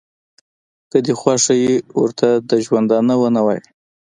[0.91, 3.63] که دې خوښه ي ورته د ژوندانه ونه وایه.